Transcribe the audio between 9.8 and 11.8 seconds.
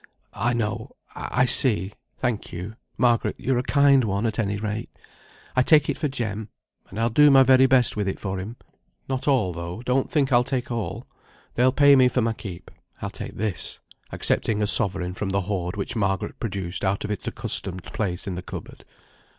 don't think I'll take all. They'll